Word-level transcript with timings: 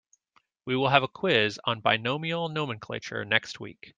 We 0.65 0.75
will 0.75 0.87
have 0.89 1.03
a 1.03 1.07
quiz 1.07 1.59
on 1.63 1.81
binomial 1.81 2.49
nomenclature 2.49 3.23
next 3.23 3.59
week. 3.59 3.89